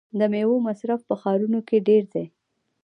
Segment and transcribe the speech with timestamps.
[0.19, 2.25] د میوو مصرف په ښارونو کې ډیر دی.